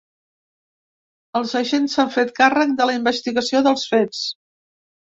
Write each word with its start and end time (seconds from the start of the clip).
Els 1.41 1.53
agents 1.61 1.95
s’han 1.99 2.11
fet 2.17 2.33
càrrec 2.41 2.75
de 2.83 2.91
la 2.93 2.99
investigació 3.03 3.65
dels 3.71 3.89
fets. 3.95 4.29